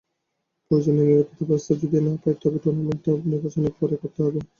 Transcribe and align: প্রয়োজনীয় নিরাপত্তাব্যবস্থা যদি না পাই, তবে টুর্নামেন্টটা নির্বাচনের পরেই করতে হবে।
প্রয়োজনীয় 0.71 1.05
নিরাপত্তাব্যবস্থা 1.07 1.73
যদি 1.81 1.97
না 2.05 2.13
পাই, 2.21 2.35
তবে 2.41 2.57
টুর্নামেন্টটা 2.63 3.11
নির্বাচনের 3.25 3.73
পরেই 3.79 4.01
করতে 4.01 4.19
হবে। 4.25 4.39